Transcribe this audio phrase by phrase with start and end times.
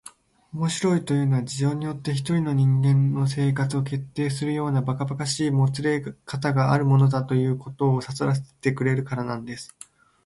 [0.51, 9.75] 「面白いというのは、事情によっては一人の人間の生活を決定するようなばかばかしいもつれかたがあるものだ、ということをさとらせられるからなんです」